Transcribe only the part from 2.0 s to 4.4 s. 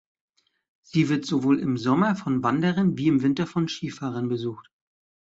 von Wanderern wie im Winter von Skifahrern